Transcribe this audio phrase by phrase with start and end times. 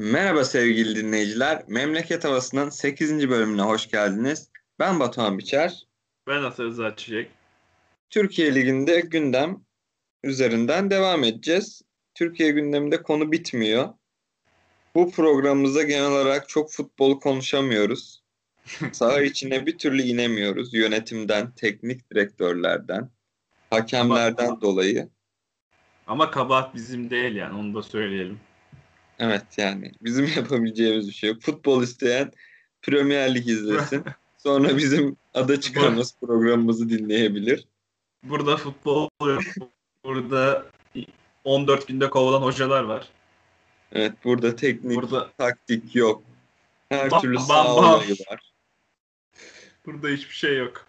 [0.00, 1.62] Merhaba sevgili dinleyiciler.
[1.68, 3.28] Memleket Havası'nın 8.
[3.30, 4.50] bölümüne hoş geldiniz.
[4.78, 5.86] Ben Batuhan Biçer.
[6.26, 7.30] Ben Asır Rıza Çiçek.
[8.10, 9.64] Türkiye Ligi'nde gündem
[10.24, 11.82] üzerinden devam edeceğiz.
[12.14, 13.88] Türkiye gündeminde konu bitmiyor.
[14.94, 18.22] Bu programımızda genel olarak çok futbol konuşamıyoruz.
[18.92, 20.74] Saha içine bir türlü inemiyoruz.
[20.74, 23.10] Yönetimden, teknik direktörlerden,
[23.70, 25.08] hakemlerden ama, dolayı.
[26.06, 28.40] Ama kabahat bizim değil yani onu da söyleyelim.
[29.20, 31.42] Evet yani bizim yapabileceğimiz bir şey yok.
[31.42, 32.32] Futbol isteyen
[32.82, 34.04] Premier Lig izlesin.
[34.38, 37.64] Sonra bizim ada çıkarması programımızı dinleyebilir.
[38.22, 39.08] Burada futbol.
[40.04, 40.66] Burada
[41.44, 43.08] 14 günde kovulan hocalar var.
[43.92, 45.30] Evet burada teknik, burada...
[45.38, 46.22] taktik yok.
[46.88, 48.04] Her bam, türlü sağ var.
[49.86, 50.86] Burada hiçbir şey yok.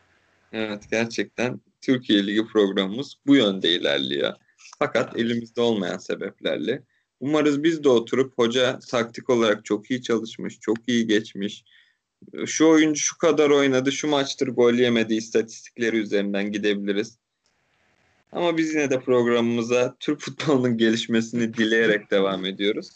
[0.52, 4.34] Evet gerçekten Türkiye Ligi programımız bu yönde ilerliyor.
[4.80, 6.84] Fakat elimizde olmayan sebeplerle
[7.22, 11.64] Umarız biz de oturup hoca taktik olarak çok iyi çalışmış, çok iyi geçmiş.
[12.46, 17.18] Şu oyuncu şu kadar oynadı, şu maçtır gol yemedi istatistikleri üzerinden gidebiliriz.
[18.32, 22.90] Ama biz yine de programımıza Türk futbolunun gelişmesini dileyerek devam ediyoruz.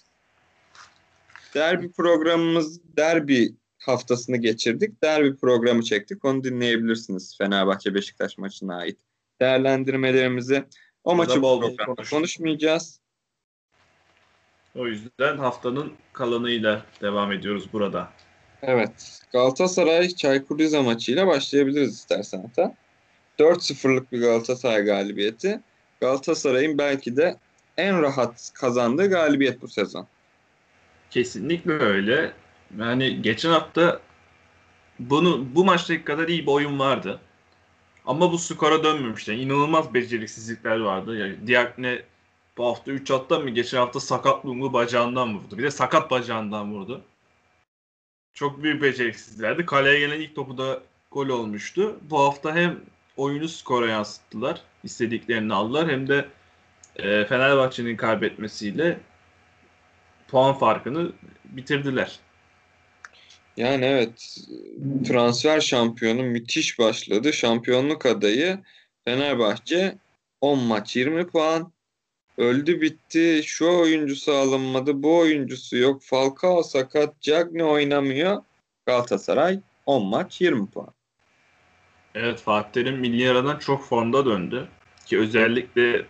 [1.55, 5.03] Derbi programımız, derbi haftasını geçirdik.
[5.03, 6.25] Derbi programı çektik.
[6.25, 8.99] Onu dinleyebilirsiniz Fenerbahçe Beşiktaş maçına ait
[9.41, 10.63] değerlendirmelerimizi.
[11.03, 11.75] O maçı bol bol
[12.09, 13.04] konuşmayacağız.
[14.75, 18.09] O yüzden haftanın kalanıyla devam ediyoruz burada.
[18.61, 19.21] Evet.
[19.33, 22.75] Galatasaray Çaykur Rize maçıyla başlayabiliriz istersen hatta.
[23.39, 25.59] 4-0'lık bir Galatasaray galibiyeti.
[26.01, 27.37] Galatasaray'ın belki de
[27.77, 30.07] en rahat kazandığı galibiyet bu sezon.
[31.11, 32.31] Kesinlikle öyle.
[32.79, 33.99] Yani geçen hafta
[34.99, 37.19] bunu bu maçtaki kadar iyi bir oyun vardı.
[38.05, 39.31] Ama bu skora dönmemişti.
[39.31, 41.17] Yani inanılmaz beceriksizlikler vardı.
[41.17, 42.01] Yani Diakne
[42.57, 43.49] bu hafta 3 attı mı?
[43.49, 45.57] Geçen hafta sakat lungu bacağından vurdu.
[45.57, 47.01] Bir de sakat bacağından vurdu.
[48.33, 49.65] Çok büyük beceriksizlerdi.
[49.65, 51.99] Kaleye gelen ilk topu da gol olmuştu.
[52.01, 52.79] Bu hafta hem
[53.17, 54.61] oyunu skora yansıttılar.
[54.83, 55.89] istediklerini aldılar.
[55.89, 56.25] Hem de
[56.95, 58.99] e, Fenerbahçe'nin kaybetmesiyle
[60.27, 61.11] puan farkını
[61.45, 62.19] bitirdiler.
[63.57, 64.37] Yani evet
[65.07, 67.33] transfer şampiyonu müthiş başladı.
[67.33, 68.59] Şampiyonluk adayı
[69.05, 69.97] Fenerbahçe
[70.41, 71.71] 10 maç 20 puan.
[72.37, 73.41] Öldü bitti.
[73.45, 75.03] Şu oyuncusu alınmadı.
[75.03, 76.03] Bu oyuncusu yok.
[76.03, 77.21] Falcao sakat.
[77.21, 78.43] Cagne oynamıyor.
[78.85, 80.93] Galatasaray 10 maç 20 puan.
[82.15, 84.67] Evet Fatih Terim milli aradan çok formda döndü.
[85.05, 86.05] Ki özellikle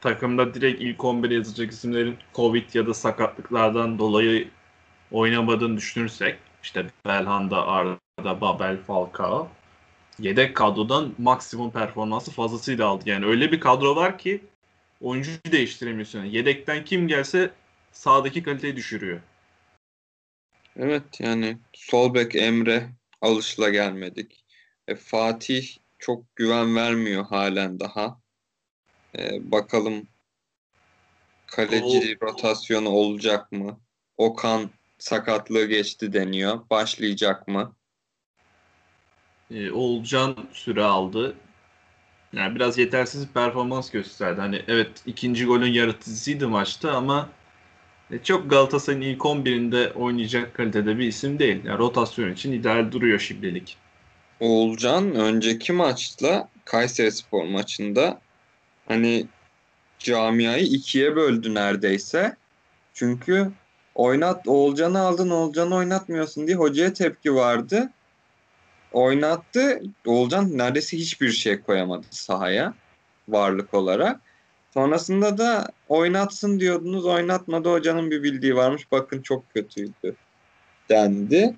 [0.00, 4.48] takımda direkt ilk 11 yazacak isimlerin Covid ya da sakatlıklardan dolayı
[5.10, 9.48] oynamadığını düşünürsek işte Belhanda, Arda, Babel, Falcao
[10.18, 13.02] yedek kadrodan maksimum performansı fazlasıyla aldı.
[13.06, 14.40] Yani öyle bir kadro var ki
[15.04, 16.18] oyuncuyu değiştiremiyorsun.
[16.18, 17.50] Yani yedekten kim gelse
[17.92, 19.20] sağdaki kaliteyi düşürüyor.
[20.76, 22.88] Evet yani sol bek Emre
[23.20, 24.44] alışla gelmedik.
[24.88, 28.20] E, Fatih çok güven vermiyor halen daha.
[29.18, 30.08] E, bakalım
[31.46, 32.26] kaleci o...
[32.26, 33.80] rotasyonu olacak mı?
[34.16, 36.70] Okan sakatlığı geçti deniyor.
[36.70, 37.76] Başlayacak mı?
[39.50, 41.36] E, Olcan süre aldı.
[42.36, 44.40] Yani biraz yetersiz performans gösterdi.
[44.40, 47.28] Hani evet ikinci golün yaratıcısıydı maçta ama
[48.10, 51.64] e, çok Galatasaray'ın ilk 11'inde oynayacak kalitede bir isim değil.
[51.64, 53.76] Yani rotasyon için ideal duruyor şimdilik.
[54.40, 58.20] Oğulcan önceki maçla Kayseri Spor maçında
[58.88, 59.26] hani
[59.98, 62.36] camiayı ikiye böldü neredeyse.
[62.94, 63.50] Çünkü
[63.94, 67.90] oynat Oğulcan'ı aldın Oğulcan'ı oynatmıyorsun diye hocaya tepki vardı
[68.94, 69.82] oynattı.
[70.06, 72.74] Oğulcan neredeyse hiçbir şey koyamadı sahaya
[73.28, 74.20] varlık olarak.
[74.74, 77.06] Sonrasında da oynatsın diyordunuz.
[77.06, 77.72] Oynatmadı.
[77.72, 78.92] Hocanın bir bildiği varmış.
[78.92, 80.16] Bakın çok kötüydü
[80.88, 81.56] dendi.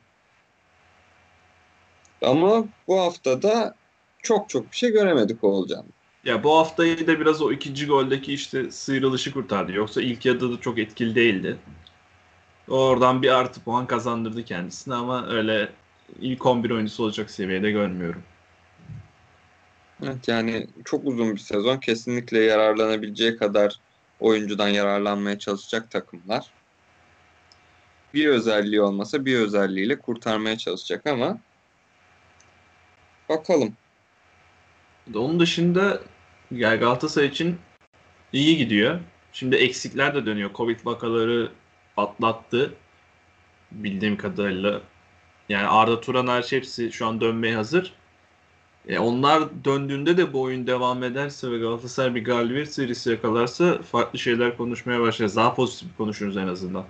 [2.23, 3.75] Ama bu hafta da
[4.23, 5.85] çok çok bir şey göremedik Oğulcan.
[6.25, 9.73] Ya bu haftayı da biraz o ikinci goldeki işte sıyrılışı kurtardı.
[9.73, 11.57] Yoksa ilk yarıda da çok etkili değildi.
[12.69, 15.69] Oradan bir artı puan kazandırdı kendisine ama öyle
[16.21, 18.23] ilk 11 oyuncusu olacak seviyede görmüyorum.
[20.03, 21.77] Evet yani çok uzun bir sezon.
[21.79, 23.77] Kesinlikle yararlanabileceği kadar
[24.21, 26.47] oyuncudan yararlanmaya çalışacak takımlar.
[28.15, 31.39] Bir özelliği olmasa bir özelliğiyle kurtarmaya çalışacak ama
[33.29, 33.77] bakalım.
[35.15, 36.01] Onun dışında
[36.51, 37.59] yani Galatasaray için
[38.33, 39.01] iyi gidiyor.
[39.33, 40.51] Şimdi eksikler de dönüyor.
[40.55, 41.53] Covid vakaları
[41.97, 42.75] atlattı
[43.73, 44.81] bildiğim kadarıyla
[45.49, 47.93] yani Arda Turan her şey hepsi şu an dönmeye hazır.
[48.89, 54.19] E onlar döndüğünde de bu oyun devam ederse ve Galatasaray bir galibiyet serisi yakalarsa farklı
[54.19, 55.37] şeyler konuşmaya başlarız.
[55.37, 56.85] Daha pozitif konuşuruz en azından.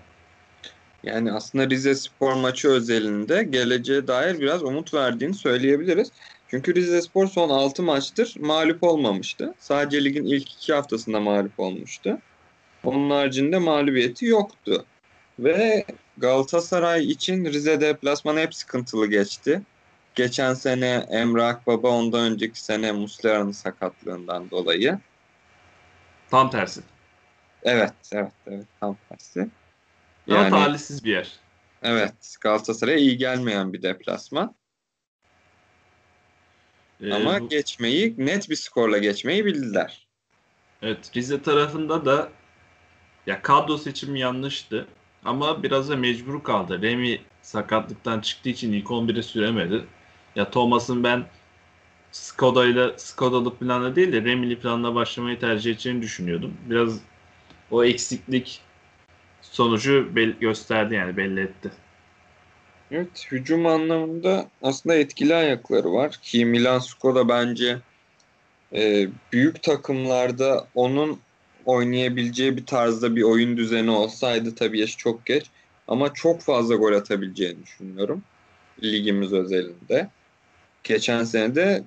[1.03, 6.13] Yani aslında Rize Spor maçı özelinde geleceğe dair biraz umut verdiğini söyleyebiliriz.
[6.49, 9.55] Çünkü Rize Spor son 6 maçtır mağlup olmamıştı.
[9.59, 12.19] Sadece ligin ilk 2 haftasında mağlup olmuştu.
[12.85, 14.85] Onun haricinde mağlubiyeti yoktu.
[15.39, 15.85] Ve
[16.19, 19.63] Galatasaray için Rize deplasmanı hep sıkıntılı geçti.
[20.15, 24.99] Geçen sene Emre Akbaba ondan önceki sene Muslera'nın sakatlığından dolayı.
[26.31, 26.81] Tam tersi.
[27.63, 29.49] Evet, evet, evet tam tersi.
[30.27, 31.33] Yani, Ama talihsiz bir yer.
[31.83, 34.55] Evet, Galatasaray'a iyi gelmeyen bir deplasman.
[37.01, 37.49] Ee, Ama bu...
[37.49, 40.07] geçmeyi, net bir skorla geçmeyi bildiler.
[40.83, 42.29] Evet, Rize tarafında da
[43.27, 44.87] ya kadro seçimi yanlıştı.
[45.27, 46.83] Ama biraz da mecbur kaldı.
[46.83, 49.85] Remy sakatlıktan çıktığı için ilk 11'e süremedi.
[50.37, 51.25] Ya Thomas'ın ben
[52.13, 56.55] Skoda ile Skoda'lı planla değil de Remy'li planla başlamayı tercih edeceğini düşünüyordum.
[56.71, 57.01] Biraz
[57.71, 58.61] o eksiklik
[59.43, 61.71] sonucu bel- gösterdi yani belli etti.
[62.91, 67.79] Evet hücum anlamında aslında etkili ayakları var ki Milan Skoda bence
[68.75, 71.26] e, büyük takımlarda onun
[71.67, 75.47] oynayabileceği bir tarzda bir oyun düzeni olsaydı tabii yaş çok geç
[75.89, 78.23] ama çok fazla gol atabileceğini düşünüyorum
[78.83, 80.11] ligimiz özelinde.
[80.85, 81.85] Geçen sene de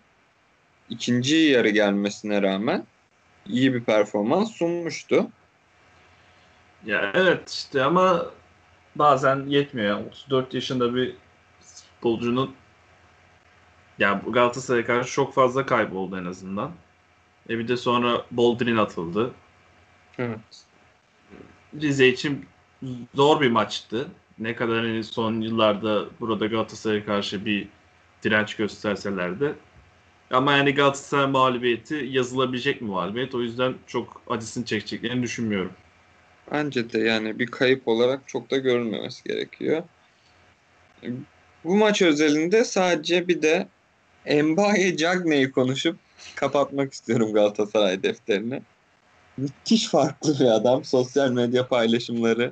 [0.90, 2.86] ikinci yarı gelmesine rağmen
[3.48, 5.28] iyi bir performans sunmuştu.
[6.86, 8.26] Ya evet işte ama
[8.96, 10.06] bazen yetmiyor.
[10.08, 11.16] 34 yaşında bir
[11.62, 12.56] futbolcunun
[14.00, 16.72] ya Galatasaray'a karşı çok fazla kayboldu en azından.
[17.50, 19.32] E bir de sonra Boldrin atıldı.
[20.20, 20.66] Evet.
[21.82, 22.46] Rize için
[23.16, 24.08] zor bir maçtı.
[24.40, 27.68] Ne kadar hani son yıllarda burada Galatasaray'a karşı bir
[28.24, 29.54] direnç gösterseler de.
[30.32, 33.36] Ama yani Galatasaray mağlubiyeti yazılabilecek mi mağlubiyet?
[33.36, 35.72] O yüzden çok acısını çekeceklerini düşünmüyorum.
[36.52, 39.84] Bence de yani bir kayıp olarak çok da görülmemesi gerekiyor.
[41.64, 43.68] Bu maç özelinde sadece bir de
[44.26, 45.98] Mbaye Cagney'i konuşup
[46.36, 48.62] kapatmak istiyorum Galatasaray defterini.
[49.40, 50.84] Müthiş farklı bir adam.
[50.84, 52.52] Sosyal medya paylaşımları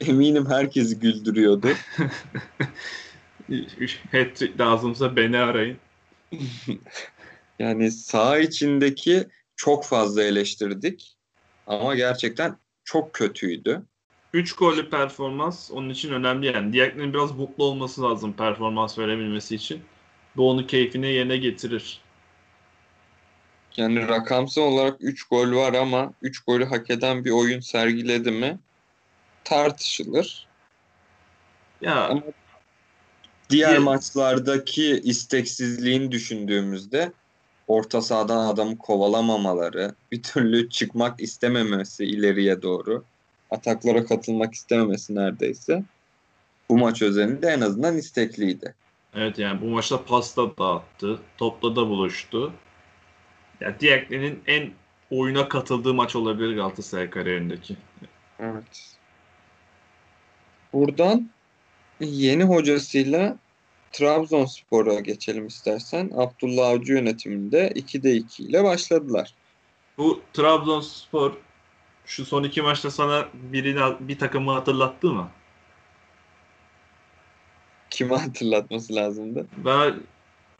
[0.00, 1.68] eminim herkesi güldürüyordu.
[4.12, 5.76] Hat-trick lazımsa beni arayın.
[7.58, 11.16] yani sağ içindeki çok fazla eleştirdik.
[11.66, 13.82] Ama gerçekten çok kötüydü.
[14.32, 16.72] 3 gollü performans onun için önemli yani.
[16.72, 19.80] Diak'ın biraz mutlu olması lazım performans verebilmesi için.
[20.36, 22.00] Bu onu keyfine yerine getirir.
[23.76, 28.58] Yani rakamsal olarak 3 gol var ama 3 golü hak eden bir oyun sergiledi mi
[29.44, 30.46] tartışılır.
[31.80, 32.22] Ya ama
[33.50, 37.12] diğer ya, maçlardaki isteksizliğini düşündüğümüzde
[37.66, 43.04] orta sahadan adamı kovalamamaları, bir türlü çıkmak istememesi ileriye doğru,
[43.50, 45.82] ataklara katılmak istememesi neredeyse
[46.70, 48.74] bu maç özelinde en azından istekliydi.
[49.14, 52.52] Evet yani bu maçta pasta dağıttı, topla da buluştu.
[53.60, 54.70] Yani Diakne'nin en
[55.10, 57.76] oyuna katıldığı maç olabilir Galatasaray kariyerindeki.
[58.38, 58.96] Evet.
[60.72, 61.30] Buradan
[62.00, 63.36] yeni hocasıyla
[63.92, 66.10] Trabzonspor'a geçelim istersen.
[66.16, 69.34] Abdullah Avcı yönetiminde 2'de 2 ile başladılar.
[69.98, 71.32] Bu Trabzonspor
[72.06, 75.30] şu son iki maçta sana birini, bir takımı hatırlattı mı?
[77.90, 79.46] Kimi hatırlatması lazımdı?
[79.56, 79.94] Ben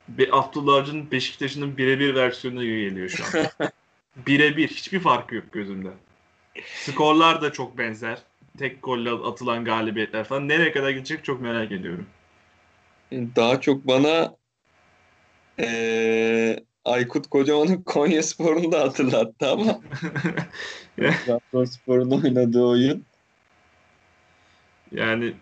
[0.08, 3.46] bir Abdullah Avcı'nın Beşiktaş'ın birebir versiyonuna geliyor şu an.
[4.26, 4.68] birebir.
[4.68, 5.88] Hiçbir farkı yok gözümde.
[6.64, 8.18] Skorlar da çok benzer.
[8.58, 10.48] Tek golle atılan galibiyetler falan.
[10.48, 12.06] Nereye kadar gidecek çok merak ediyorum.
[13.12, 14.36] Daha çok bana
[15.60, 19.80] ee, Aykut Kocaman'ın Konya Spor'unu da hatırlattı ama
[20.96, 23.04] Trabzonspor'un oynadığı oyun.
[24.92, 25.32] Yani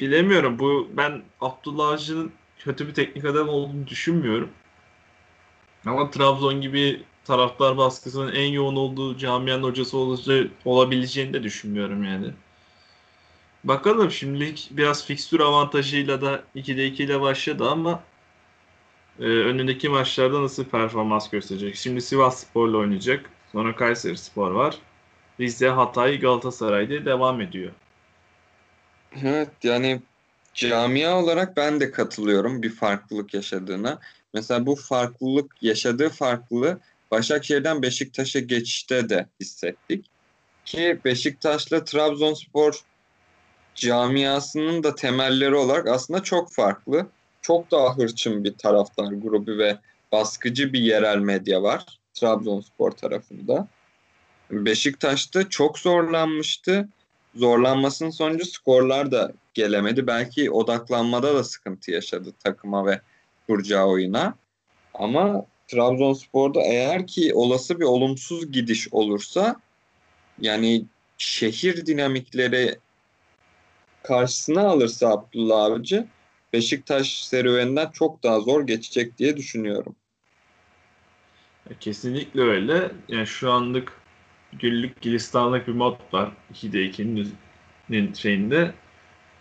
[0.00, 0.58] bilemiyorum.
[0.58, 2.32] Bu ben Abdullah Avcı'nın
[2.64, 4.50] kötü bir teknik adam olduğunu düşünmüyorum.
[5.86, 9.98] Ama Trabzon gibi taraftar baskısının en yoğun olduğu camianın hocası
[10.64, 12.26] olabileceğini de düşünmüyorum yani.
[13.64, 18.02] Bakalım şimdilik biraz fikstür avantajıyla da 2'de 2 ile başladı ama
[19.20, 21.76] e, önündeki maçlarda nasıl performans gösterecek?
[21.76, 23.30] Şimdi Sivas Spor'la oynayacak.
[23.52, 24.76] Sonra Kayseri Spor var.
[25.40, 27.72] Rize, Hatay, Galatasaray diye devam ediyor.
[29.22, 30.02] Evet yani
[30.54, 33.98] camia olarak ben de katılıyorum bir farklılık yaşadığına.
[34.34, 36.80] Mesela bu farklılık yaşadığı farklılığı
[37.10, 40.06] Başakşehir'den Beşiktaş'a geçişte de hissettik.
[40.64, 42.80] Ki Beşiktaş'la Trabzonspor
[43.74, 47.06] camiasının da temelleri olarak aslında çok farklı.
[47.42, 49.78] Çok daha hırçın bir taraftar grubu ve
[50.12, 53.68] baskıcı bir yerel medya var Trabzonspor tarafında.
[54.50, 56.88] Beşiktaş'ta çok zorlanmıştı
[57.34, 60.06] zorlanmasının sonucu skorlar da gelemedi.
[60.06, 63.00] Belki odaklanmada da sıkıntı yaşadı takıma ve
[63.46, 64.34] kuracağı oyuna.
[64.94, 69.56] Ama Trabzonspor'da eğer ki olası bir olumsuz gidiş olursa
[70.40, 70.84] yani
[71.18, 72.78] şehir dinamikleri
[74.02, 76.06] karşısına alırsa Abdullah Avcı
[76.52, 79.96] Beşiktaş serüveninden çok daha zor geçecek diye düşünüyorum.
[81.80, 82.90] Kesinlikle öyle.
[83.08, 83.99] Yani şu anlık
[84.52, 86.32] günlük Gülistanlık bir mod var.
[86.54, 88.74] 2'de 2'nin şeyinde.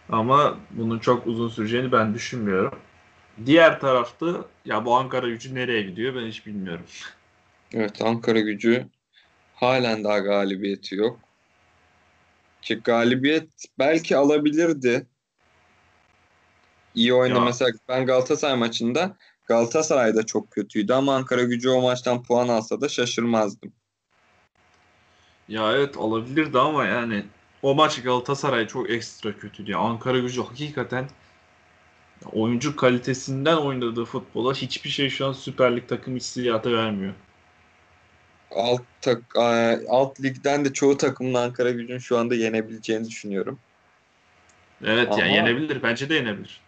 [0.09, 2.79] Ama bunun çok uzun süreceğini ben düşünmüyorum.
[3.45, 6.85] Diğer tarafta ya bu Ankara gücü nereye gidiyor ben hiç bilmiyorum.
[7.73, 8.87] Evet Ankara gücü
[9.55, 11.19] halen daha galibiyeti yok.
[12.61, 13.49] Ki galibiyet
[13.79, 15.07] belki alabilirdi.
[16.95, 17.41] İyi oynadı.
[17.41, 22.81] Mesela ben Galatasaray maçında Galatasaray da çok kötüydü ama Ankara gücü o maçtan puan alsa
[22.81, 23.73] da şaşırmazdım.
[25.49, 27.25] Ya evet alabilirdi ama yani
[27.61, 29.71] o maç Galatasaray çok ekstra kötüydü.
[29.71, 31.09] Yani Ankara gücü hakikaten
[32.31, 37.13] oyuncu kalitesinden oynadığı futbola hiçbir şey şu an Süper Lig takım hissiyatı vermiyor.
[38.51, 39.21] Alt, tak,
[39.89, 43.59] alt ligden de çoğu takımın Ankara gücün şu anda yenebileceğini düşünüyorum.
[44.85, 45.21] Evet Ama...
[45.21, 45.83] yani yenebilir.
[45.83, 46.61] Bence de yenebilir.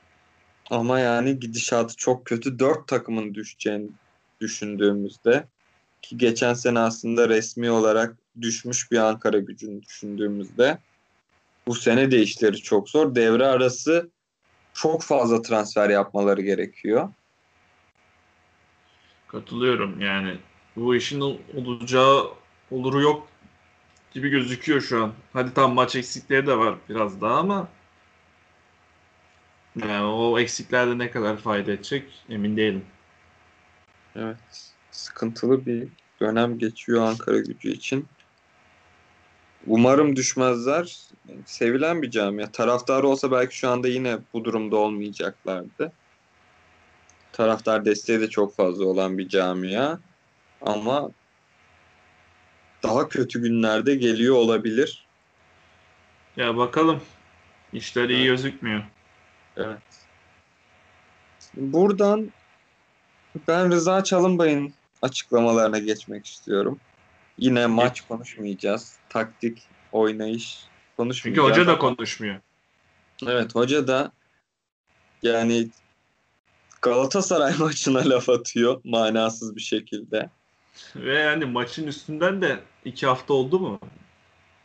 [0.70, 2.60] Ama yani gidişatı çok kötü.
[2.60, 3.90] Dört takımın düşeceğini
[4.42, 5.48] düşündüğümüzde
[6.02, 10.78] ki geçen sene aslında resmi olarak düşmüş bir Ankara gücünü düşündüğümüzde
[11.68, 13.16] bu sene de işleri çok zor.
[13.16, 14.12] Devre arası
[14.74, 17.10] çok fazla transfer yapmaları gerekiyor.
[19.28, 20.38] Katılıyorum yani
[20.76, 21.20] bu işin
[21.56, 22.28] olacağı
[22.72, 23.28] oluru yok
[24.12, 25.14] gibi gözüküyor şu an.
[25.34, 27.68] Hadi tam maç eksikleri de var biraz daha ama
[29.76, 32.86] yani o eksiklerde ne kadar fayda edecek emin değilim.
[34.16, 34.38] Evet.
[34.92, 35.88] Sıkıntılı bir
[36.22, 38.08] dönem geçiyor Ankara gücü için.
[39.68, 41.00] Umarım düşmezler.
[41.46, 42.52] Sevilen bir camia.
[42.52, 45.92] Taraftarı olsa belki şu anda yine bu durumda olmayacaklardı.
[47.32, 49.98] Taraftar desteği de çok fazla olan bir camia.
[50.62, 51.12] Ama
[52.84, 55.06] daha kötü günlerde geliyor olabilir.
[56.38, 57.02] Ya bakalım.
[57.74, 58.28] İşler iyi evet.
[58.28, 58.84] gözükmüyor.
[59.58, 59.82] Evet.
[61.54, 62.32] Buradan
[63.48, 66.80] ben Rıza Çalınbay'ın açıklamalarına geçmek istiyorum.
[67.42, 68.96] Yine maç konuşmayacağız.
[69.10, 70.60] Taktik, oynayış
[70.98, 71.48] konuşmayacağız.
[71.48, 72.40] Çünkü hoca da konuşmuyor.
[73.28, 74.12] Evet hoca da
[75.24, 75.68] yani
[76.82, 80.30] Galatasaray maçına laf atıyor manasız bir şekilde.
[80.96, 83.80] Ve yani maçın üstünden de iki hafta oldu mu?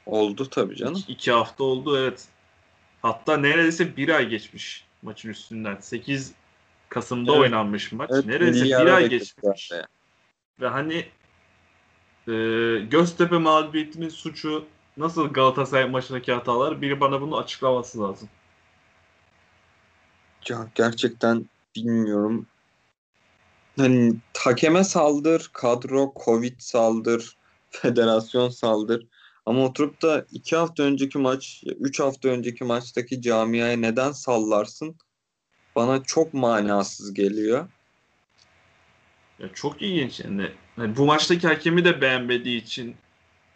[0.06, 0.94] Oldu tabii canım.
[0.94, 2.24] İki, iki hafta oldu evet.
[3.02, 5.76] Hatta neredeyse bir ay geçmiş maçın üstünden.
[5.80, 6.32] 8
[6.88, 7.40] Kasım'da evet.
[7.40, 8.10] oynanmış maç.
[8.12, 9.72] Evet, neredeyse bir ay geçmiş.
[10.60, 11.06] Ve hani
[12.28, 12.32] e,
[12.90, 14.64] Göztepe mağlubiyetinin suçu
[14.96, 16.82] nasıl Galatasaray maçındaki hatalar?
[16.82, 18.28] Biri bana bunu açıklaması lazım.
[20.48, 22.46] Ya gerçekten bilmiyorum.
[23.76, 27.36] Hani hakeme saldır, kadro, Covid saldır,
[27.70, 29.06] federasyon saldır.
[29.46, 34.96] Ama oturup da iki hafta önceki maç, üç hafta önceki maçtaki camiaya neden sallarsın?
[35.76, 37.68] Bana çok manasız geliyor.
[39.38, 40.50] Ya çok ilginç yani.
[40.78, 40.96] yani.
[40.96, 42.96] Bu maçtaki hakemi de beğenmediği için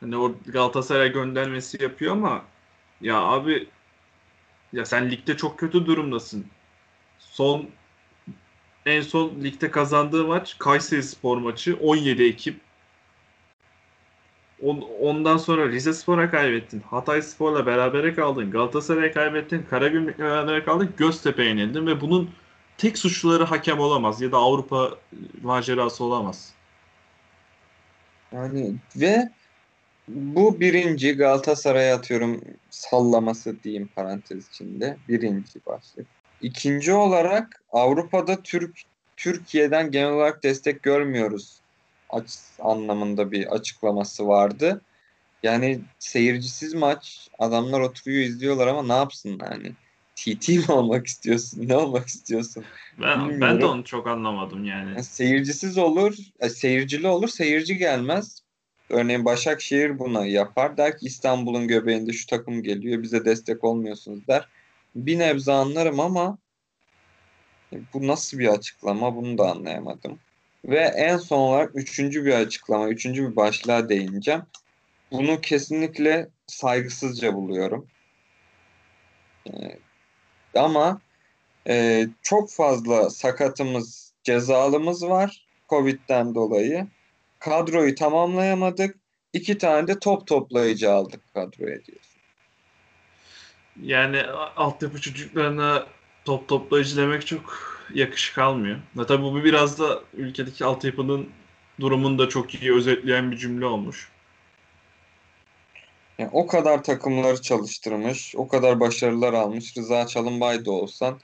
[0.00, 2.44] hani o Galatasaray göndermesi yapıyor ama
[3.00, 3.68] ya abi
[4.72, 6.46] ya sen ligde çok kötü durumdasın.
[7.18, 7.70] Son
[8.86, 12.60] en son ligde kazandığı maç Kayseri Spor maçı 17 Ekim
[15.00, 16.80] Ondan sonra Rize Spor'a kaybettin.
[16.80, 18.50] Hatay Spor'la berabere kaldın.
[18.50, 19.66] Galatasaray'a kaybettin.
[19.70, 20.92] Karagümrük'le berabere kaldın.
[20.96, 22.30] Göztepe'ye yenildin ve bunun
[22.80, 24.98] tek suçluları hakem olamaz ya da Avrupa
[25.42, 26.52] macerası olamaz.
[28.32, 29.28] Yani ve
[30.08, 34.96] bu birinci Galatasaray'a atıyorum sallaması diyeyim parantez içinde.
[35.08, 36.06] Birinci başlık.
[36.40, 38.82] İkinci olarak Avrupa'da Türk
[39.16, 41.60] Türkiye'den genel olarak destek görmüyoruz
[42.10, 44.80] aç anlamında bir açıklaması vardı.
[45.42, 49.72] Yani seyircisiz maç adamlar oturuyor izliyorlar ama ne yapsın yani?
[50.20, 51.68] TT mi olmak istiyorsun?
[51.68, 52.64] Ne olmak istiyorsun?
[53.02, 54.90] Ben, ben de onu çok anlamadım yani.
[54.90, 58.42] yani seyircisiz olur, e, seyircili olur, seyirci gelmez.
[58.90, 60.76] Örneğin Başakşehir buna yapar.
[60.76, 64.48] Der ki İstanbul'un göbeğinde şu takım geliyor bize destek olmuyorsunuz der.
[64.94, 66.38] Bir nebze anlarım ama
[67.94, 70.18] bu nasıl bir açıklama bunu da anlayamadım.
[70.64, 74.42] Ve en son olarak üçüncü bir açıklama, üçüncü bir başlığa değineceğim.
[75.12, 77.86] Bunu kesinlikle saygısızca buluyorum.
[80.54, 81.00] Ama
[81.68, 86.86] e, çok fazla sakatımız, cezalımız var Covid'den dolayı.
[87.38, 88.96] Kadroyu tamamlayamadık.
[89.32, 92.20] İki tane de top toplayıcı aldık kadroya diyorsun.
[93.82, 94.22] Yani
[94.56, 95.86] altyapı çocuklarına
[96.24, 98.78] top toplayıcı demek çok yakışık almıyor.
[98.96, 101.28] Ya tabii bu biraz da ülkedeki altyapının
[101.80, 104.08] durumunu da çok iyi özetleyen bir cümle olmuş.
[106.20, 111.20] Yani o kadar takımları çalıştırmış, o kadar başarılar almış Rıza Çalınbay da olsan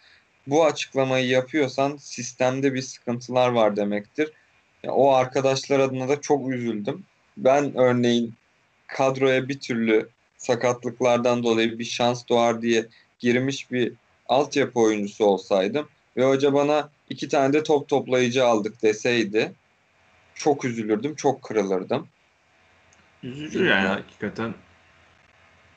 [0.46, 4.32] bu açıklamayı yapıyorsan sistemde bir sıkıntılar var demektir.
[4.82, 7.04] Yani o arkadaşlar adına da çok üzüldüm.
[7.36, 8.34] Ben örneğin
[8.86, 12.86] kadroya bir türlü sakatlıklardan dolayı bir şans doğar diye
[13.18, 13.92] girmiş bir
[14.28, 19.52] altyapı oyuncusu olsaydım ve hoca bana iki tane de top toplayıcı aldık deseydi
[20.34, 22.08] çok üzülürdüm, çok kırılırdım.
[23.22, 24.54] Üzücü yani hakikaten.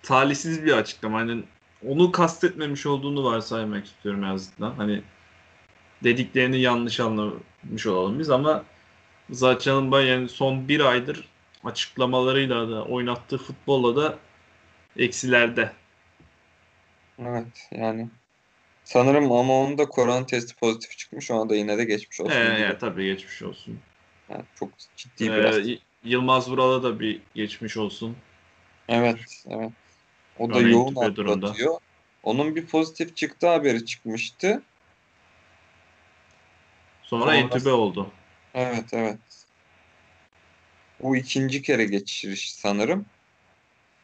[0.04, 1.20] Talihsiz bir açıklama.
[1.20, 1.44] Hani
[1.88, 4.72] onu kastetmemiş olduğunu varsaymak istiyorum en azından.
[4.72, 5.02] Hani
[6.04, 8.64] dediklerini yanlış anlamış olalım biz ama
[9.30, 11.28] zaten ben yani son bir aydır
[11.64, 14.18] açıklamalarıyla da oynattığı futbolla da
[14.98, 15.72] eksilerde.
[17.20, 18.10] Evet yani
[18.84, 22.36] sanırım ama onun da korona testi pozitif çıkmış ona da yine de geçmiş olsun.
[22.36, 23.80] Ee, yani, tabii geçmiş olsun.
[24.30, 28.18] Yani çok ciddi ee, Yılmaz Vural'a da bir geçmiş olsun.
[28.90, 29.72] Evet, evet.
[30.40, 31.78] O da yoğun atlatıyor.
[32.24, 34.64] Onun bir pozitif çıktı haberi çıkmıştı.
[37.04, 38.12] Sonra, Sonra entübe oldu.
[38.54, 39.18] Evet, evet.
[41.02, 43.06] Bu ikinci kere geçiriş sanırım.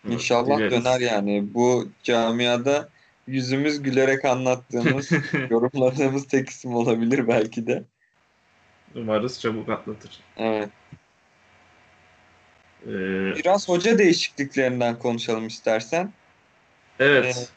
[0.05, 0.71] Evet, İnşallah dileriz.
[0.85, 1.53] döner yani.
[1.53, 2.89] Bu camiada
[3.27, 5.11] yüzümüz gülerek anlattığımız,
[5.49, 7.83] yorumladığımız tek isim olabilir belki de.
[8.95, 10.19] Umarız çabuk atlatır.
[10.37, 10.69] Evet.
[12.87, 16.11] Ee, Biraz hoca değişikliklerinden konuşalım istersen.
[16.99, 17.25] Evet.
[17.25, 17.55] Ee,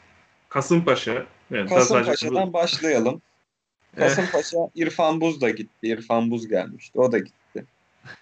[0.49, 1.25] Kasımpaşa.
[1.51, 3.21] Yani Kasımpaşa'dan başlayalım.
[3.95, 5.87] Kasımpaşa İrfan Buz da gitti.
[5.87, 6.99] İrfan Buz gelmişti.
[6.99, 7.65] O da gitti.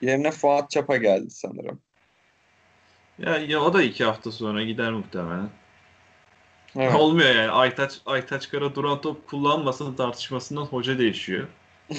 [0.02, 1.80] Yerine Fuat Çapa geldi sanırım.
[3.20, 5.50] Ya, ya o da iki hafta sonra gider muhtemelen.
[6.76, 6.96] Evet.
[7.00, 7.52] Olmuyor yani.
[7.52, 11.48] Aytaç, Aytaç Kara duran top kullanmasın tartışmasından hoca değişiyor.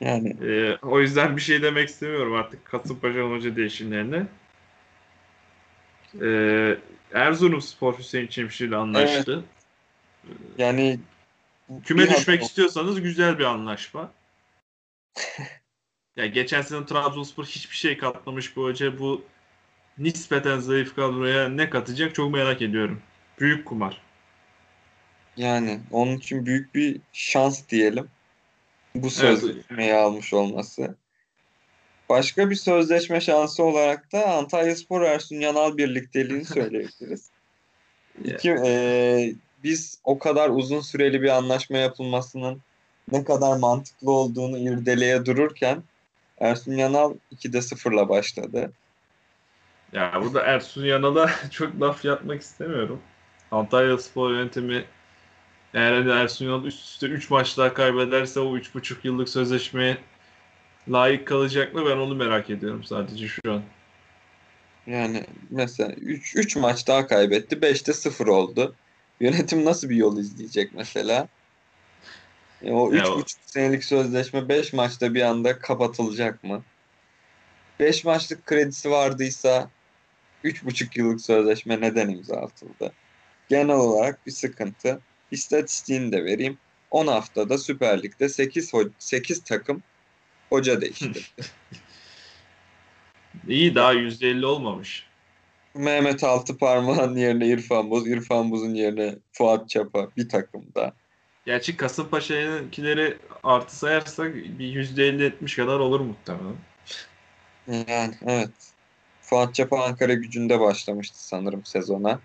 [0.00, 0.36] yani.
[0.42, 4.26] Ee, o yüzden bir şey demek istemiyorum artık Kasımpaşa hoca değişimlerine.
[6.22, 6.78] Ee,
[7.14, 9.44] Erzurum Spor Hüseyin Çimşir ile anlaştı.
[10.26, 10.36] Evet.
[10.58, 11.00] Yani
[11.84, 14.12] küme düşmek istiyorsanız güzel bir anlaşma.
[16.16, 18.98] ya geçen sene Trabzonspor hiçbir şey katlamış bu hoca.
[18.98, 19.24] Bu
[19.98, 23.02] nispeten zayıf kadroya ne katacak çok merak ediyorum.
[23.40, 24.00] Büyük kumar.
[25.36, 28.08] Yani onun için büyük bir şans diyelim.
[28.94, 30.02] Bu sözleşmeyi evet.
[30.02, 30.96] almış olması.
[32.08, 37.30] Başka bir sözleşme şansı olarak da Antalya Spor Ersun Yanal birlikteliğini söyleyebiliriz.
[38.24, 42.60] İki, e, biz o kadar uzun süreli bir anlaşma yapılmasının
[43.12, 45.82] ne kadar mantıklı olduğunu irdeleye dururken
[46.38, 48.72] Ersun Yanal 2'de 0'la başladı.
[49.92, 53.00] Ya burada Ersun Yanal'a çok laf yapmak istemiyorum.
[53.50, 54.84] Antalya Spor yönetimi
[55.74, 59.98] eğer hani Ersun Yanal üst üste 3 maç daha kaybederse o 3,5 yıllık sözleşmeye
[60.90, 63.62] layık kalacak mı ben onu merak ediyorum sadece şu an.
[64.86, 67.56] Yani mesela 3 3 maç daha kaybetti.
[67.56, 68.74] 5'te 0 oldu.
[69.20, 71.28] Yönetim nasıl bir yol izleyecek mesela?
[72.62, 76.62] E o 3,5 senelik sözleşme 5 maçta bir anda kapatılacak mı?
[77.80, 79.70] 5 maçlık kredisi vardıysa
[80.44, 82.92] 3,5 yıllık sözleşme neden imza atıldı?
[83.48, 85.00] Genel olarak bir sıkıntı.
[85.30, 86.58] İstatistiğini de vereyim.
[86.90, 89.82] 10 haftada Süper Lig'de 8, 8 takım
[90.50, 91.20] hoca değiştirdi.
[93.48, 95.06] İyi daha %50 olmamış.
[95.74, 100.92] Mehmet Altıparmağın yerine İrfan Boz, İrfan Boz'un yerine Fuat Çapa bir takımda.
[101.46, 106.56] Gerçi Kasımpaşa'nınkileri artı sayarsak bir %50-70 kadar olur muhtemelen.
[107.88, 108.50] Yani evet.
[109.22, 112.20] Fuat Çapa Ankara gücünde başlamıştı sanırım sezona.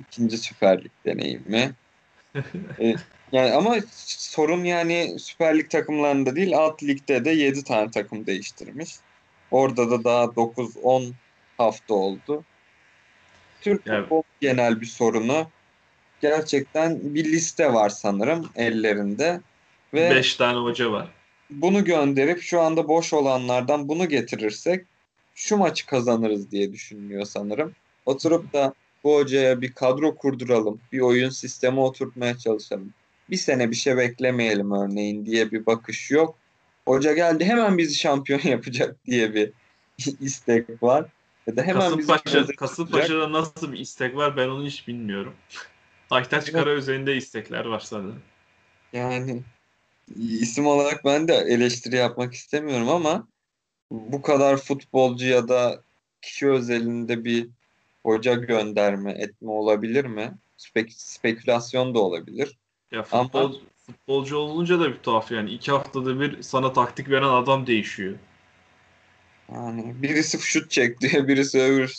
[0.00, 1.72] İkinci Süper Lig deneyimi.
[2.80, 2.94] ee,
[3.32, 8.90] yani ama sorun yani Süper Lig takımlarında değil alt ligde de 7 tane takım değiştirmiş.
[9.50, 11.12] Orada da daha 9-10
[11.58, 12.44] hafta oldu.
[13.60, 14.00] Türk yani...
[14.00, 15.46] futbol genel bir sorunu.
[16.20, 19.40] Gerçekten bir liste var sanırım ellerinde.
[19.94, 21.08] Ve 5 tane hoca var.
[21.50, 24.86] Bunu gönderip şu anda boş olanlardan bunu getirirsek
[25.34, 27.74] şu maçı kazanırız diye düşünülüyor sanırım.
[28.06, 32.92] Oturup da bu hocaya bir kadro kurduralım, bir oyun sistemi oturtmaya çalışalım.
[33.30, 36.38] Bir sene bir şey beklemeyelim örneğin diye bir bakış yok.
[36.86, 39.52] Hoca geldi hemen bizi şampiyon yapacak diye bir
[40.20, 41.06] istek var.
[41.46, 45.34] Ya da hemen Kasımpaşa, Kasımpaşa'da nasıl bir istek var ben onu hiç bilmiyorum.
[46.10, 46.52] Aytaç.
[46.52, 48.22] Kara üzerinde istekler var sanırım.
[48.92, 49.42] Yani
[50.16, 53.28] isim olarak ben de eleştiri yapmak istemiyorum ama
[53.90, 55.82] bu kadar futbolcu ya da
[56.22, 57.48] kişi özelinde bir
[58.04, 60.34] hoca gönderme etme olabilir mi?
[60.56, 62.56] Spek spekülasyon da olabilir.
[62.92, 63.54] Ya futbol, Ama,
[63.86, 65.50] futbolcu olunca da bir tuhaf yani.
[65.50, 68.14] iki haftada bir sana taktik veren adam değişiyor.
[69.52, 71.94] Yani birisi şut çek diyor, birisi öbür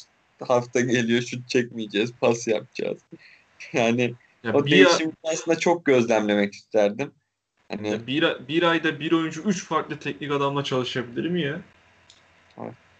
[0.48, 2.98] hafta geliyor şut çekmeyeceğiz, pas yapacağız.
[3.74, 7.12] Yani ya o değişimi aslında çok gözlemlemek isterdim.
[7.70, 7.90] Hani...
[7.90, 11.62] Ya bir, bir ayda bir oyuncu üç farklı teknik adamla çalışabilir mi ya?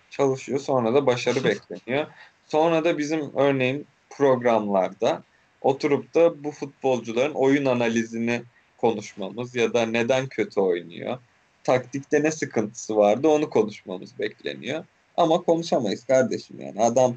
[0.10, 2.08] Çalışıyor sonra da başarı bekleniyor.
[2.46, 5.24] Sonra da bizim örneğin programlarda
[5.62, 8.42] oturup da bu futbolcuların oyun analizini
[8.78, 11.18] konuşmamız ya da neden kötü oynuyor,
[11.64, 14.86] taktikte ne sıkıntısı vardı onu konuşmamız bekleniyor.
[15.18, 17.16] Ama konuşamayız kardeşim yani adam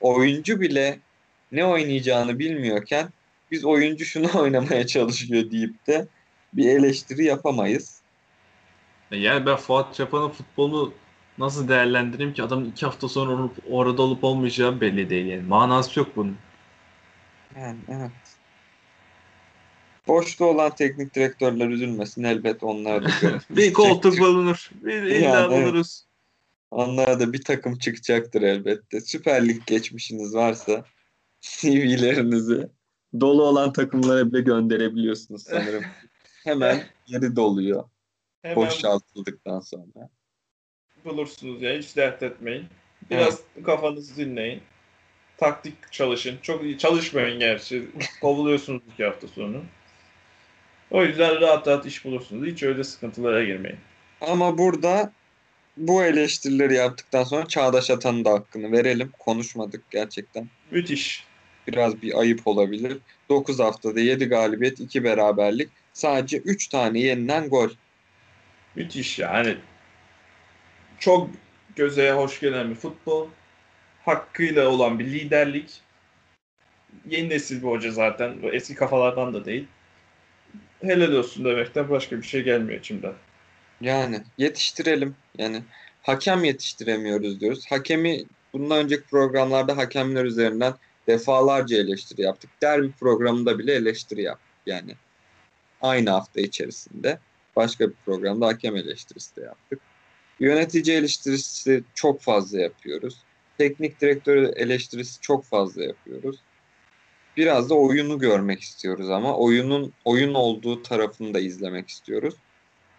[0.00, 0.98] oyuncu bile
[1.52, 3.08] ne oynayacağını bilmiyorken
[3.50, 6.06] biz oyuncu şunu oynamaya çalışıyor deyip de
[6.52, 8.00] bir eleştiri yapamayız.
[9.10, 10.92] Yani ben Fuat Çapan'ın futbolunu
[11.38, 15.42] nasıl değerlendireyim ki adamın iki hafta sonra orada olup olmayacağı belli değil yani.
[15.42, 16.36] Manası yok bunun.
[17.56, 18.10] Yani evet.
[20.06, 23.10] Boşta olan teknik direktörler üzülmesin elbet onlara da
[23.50, 24.70] bir koltuk bulunur.
[24.72, 26.04] Bir illa yani, buluruz.
[26.04, 26.08] Evet.
[26.70, 29.00] Onlara da bir takım çıkacaktır elbette.
[29.00, 30.84] Süper Lig geçmişiniz varsa
[31.40, 32.68] CV'lerinizi
[33.20, 35.84] dolu olan takımlara bile gönderebiliyorsunuz sanırım.
[36.44, 37.84] Hemen yeri doluyor.
[38.42, 40.10] Hemen boşaltıldıktan sonra.
[41.04, 42.66] Bulursunuz ya hiç dert etmeyin.
[43.10, 43.66] Biraz evet.
[43.66, 44.62] kafanızı dinleyin.
[45.38, 46.38] Taktik çalışın.
[46.42, 47.88] Çok çalışmayın gerçi.
[48.20, 49.62] Kovuluyorsunuz iki hafta sonu.
[50.90, 52.46] O yüzden rahat rahat iş bulursunuz.
[52.46, 53.78] Hiç öyle sıkıntılara girmeyin.
[54.20, 55.12] Ama burada
[55.76, 59.12] bu eleştirileri yaptıktan sonra Çağdaş Atan'ın da hakkını verelim.
[59.18, 60.48] Konuşmadık gerçekten.
[60.70, 61.24] Müthiş.
[61.68, 62.98] Biraz bir ayıp olabilir.
[63.28, 65.68] 9 haftada 7 galibiyet, 2 beraberlik.
[65.92, 67.68] Sadece 3 tane yenilen gol.
[68.74, 69.56] Müthiş yani.
[70.98, 71.30] Çok
[71.76, 73.28] göze hoş gelen bir futbol.
[74.08, 75.80] Hakkıyla olan bir liderlik.
[77.06, 78.38] Yeni nesil bir hoca zaten.
[78.52, 79.66] Eski kafalardan da değil.
[80.80, 83.12] Helal olsun demekten başka bir şey gelmiyor içimden.
[83.80, 85.16] Yani yetiştirelim.
[85.38, 85.62] Yani
[86.02, 87.66] hakem yetiştiremiyoruz diyoruz.
[87.70, 90.74] Hakemi bundan önceki programlarda hakemler üzerinden
[91.06, 92.50] defalarca eleştiri yaptık.
[92.62, 94.48] Derbi programında bile eleştiri yaptık.
[94.66, 94.94] Yani
[95.82, 97.18] aynı hafta içerisinde
[97.56, 99.80] başka bir programda hakem eleştirisi de yaptık.
[100.40, 103.27] Yönetici eleştirisi çok fazla yapıyoruz.
[103.58, 106.40] Teknik direktör eleştirisi çok fazla yapıyoruz.
[107.36, 112.34] Biraz da oyunu görmek istiyoruz ama oyunun oyun olduğu tarafını da izlemek istiyoruz.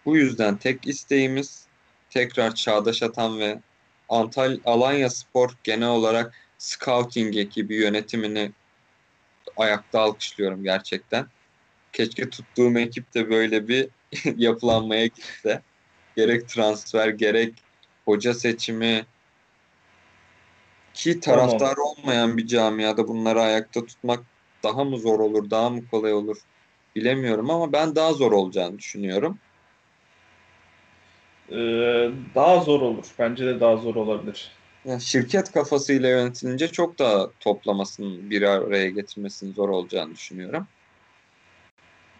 [0.04, 1.66] Bu yüzden tek isteğimiz
[2.10, 3.58] tekrar Çağdaş Atan ve
[4.08, 8.52] Antalya Alanya Spor genel olarak scouting ekibi yönetimini
[9.56, 11.26] ayakta alkışlıyorum gerçekten.
[11.92, 13.88] Keşke tuttuğum ekip de böyle bir
[14.36, 15.62] yapılanmaya gitse.
[16.16, 17.54] Gerek transfer gerek
[18.04, 19.06] hoca seçimi
[20.94, 21.92] ki taraftar tamam.
[21.96, 24.24] olmayan bir camiada bunları ayakta tutmak
[24.62, 26.36] daha mı zor olur, daha mı kolay olur
[26.96, 29.38] bilemiyorum ama ben daha zor olacağını düşünüyorum.
[31.52, 33.06] Ee, daha zor olur.
[33.18, 34.50] Bence de daha zor olabilir.
[34.84, 40.68] Yani şirket kafasıyla yönetilince çok daha toplamasının bir araya getirmesinin zor olacağını düşünüyorum.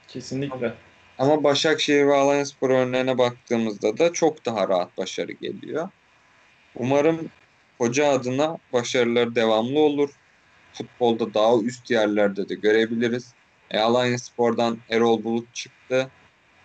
[0.09, 0.74] Kesinlikle.
[1.18, 5.88] Ama Başakşehir ve Alanyaspor örneğine baktığımızda da çok daha rahat başarı geliyor.
[6.74, 7.30] Umarım
[7.81, 10.11] hoca adına başarıları devamlı olur.
[10.73, 13.35] Futbolda daha üst yerlerde de görebiliriz.
[13.71, 16.11] E, Alanyaspor'dan Erol Bulut çıktı.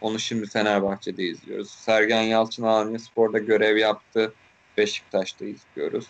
[0.02, 1.70] Onu şimdi Fenerbahçe'de izliyoruz.
[1.72, 4.34] Sergen Yalçın Alanya Spor'da görev yaptı.
[4.78, 6.06] Beşiktaş'ta izliyoruz.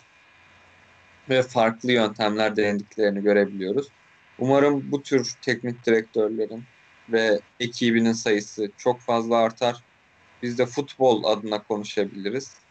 [1.28, 3.88] Ve farklı yöntemler denediklerini görebiliyoruz.
[4.38, 6.64] Umarım bu tür teknik direktörlerin
[7.08, 9.76] ve ekibinin sayısı çok fazla artar.
[10.42, 12.65] Biz de futbol adına konuşabiliriz.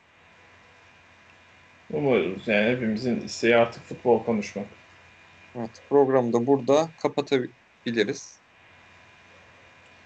[1.94, 4.66] Umarız yani hepimizin isteği artık futbol konuşmak.
[5.56, 8.36] Evet programı da burada kapatabiliriz.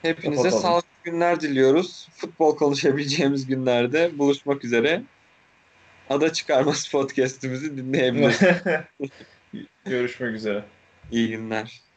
[0.02, 0.62] Hepinize Kapatalım.
[0.62, 2.10] sağlıklı günler diliyoruz.
[2.16, 5.02] Futbol konuşabileceğimiz günlerde buluşmak üzere.
[6.10, 8.56] Ada Çıkarmaz podcast'imizi dinleyebilirsiniz.
[9.86, 10.64] Görüşmek üzere.
[11.12, 11.89] İyi günler.